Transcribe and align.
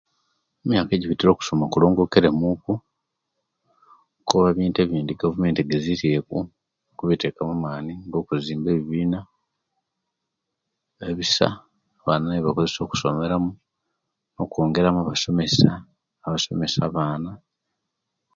Emiyaka 0.63 0.91
ejibitire 0.93 1.29
okusoma 1.31 1.65
kulongokere 1.73 2.29
muku 2.39 2.71
kuba 4.27 4.47
ebintu 4.51 4.77
ebindi 4.79 5.11
gavumenti 5.21 5.59
egezerye 5.61 6.19
ku 6.27 6.37
kubiteka 6.97 7.39
mu 7.47 7.53
nga 8.07 8.17
okuzimba 8.19 8.67
ebibina 8.71 9.19
ebisa 11.09 11.47
abaana 12.01 12.27
ebakoywsa 12.39 12.79
okusomesa 12.81 13.35
mu 13.45 13.51
nokwongera 14.35 14.89
mu 14.93 14.99
abasomesa 15.01 15.71
abasomesa 16.25 16.79
abaana 16.89 17.29